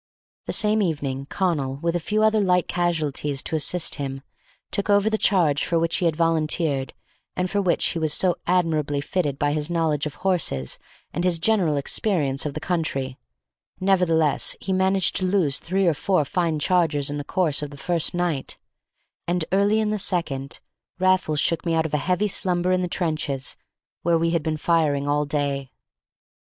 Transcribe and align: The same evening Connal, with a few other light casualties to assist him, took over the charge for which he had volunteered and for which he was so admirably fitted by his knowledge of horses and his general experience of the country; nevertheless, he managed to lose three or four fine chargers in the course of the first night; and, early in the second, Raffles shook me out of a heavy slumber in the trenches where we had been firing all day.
The 0.47 0.53
same 0.53 0.81
evening 0.81 1.27
Connal, 1.27 1.75
with 1.79 1.95
a 1.95 1.99
few 1.99 2.23
other 2.23 2.39
light 2.39 2.67
casualties 2.67 3.43
to 3.43 3.55
assist 3.55 4.01
him, 4.01 4.23
took 4.71 4.89
over 4.89 5.11
the 5.11 5.15
charge 5.19 5.63
for 5.63 5.77
which 5.77 5.97
he 5.97 6.05
had 6.07 6.15
volunteered 6.15 6.95
and 7.35 7.47
for 7.51 7.61
which 7.61 7.85
he 7.89 7.99
was 7.99 8.11
so 8.11 8.37
admirably 8.47 8.99
fitted 8.99 9.37
by 9.37 9.51
his 9.51 9.69
knowledge 9.69 10.07
of 10.07 10.15
horses 10.15 10.79
and 11.13 11.23
his 11.23 11.37
general 11.37 11.77
experience 11.77 12.47
of 12.47 12.55
the 12.55 12.59
country; 12.59 13.19
nevertheless, 13.79 14.55
he 14.59 14.73
managed 14.73 15.17
to 15.17 15.25
lose 15.25 15.59
three 15.59 15.85
or 15.85 15.93
four 15.93 16.25
fine 16.25 16.57
chargers 16.57 17.11
in 17.11 17.17
the 17.17 17.23
course 17.23 17.61
of 17.61 17.69
the 17.69 17.77
first 17.77 18.15
night; 18.15 18.57
and, 19.27 19.45
early 19.51 19.79
in 19.79 19.91
the 19.91 19.99
second, 19.99 20.61
Raffles 20.97 21.39
shook 21.39 21.63
me 21.63 21.75
out 21.75 21.85
of 21.85 21.93
a 21.93 21.97
heavy 21.97 22.27
slumber 22.27 22.71
in 22.71 22.81
the 22.81 22.87
trenches 22.87 23.55
where 24.01 24.17
we 24.17 24.31
had 24.31 24.41
been 24.41 24.57
firing 24.57 25.07
all 25.07 25.25
day. 25.27 25.69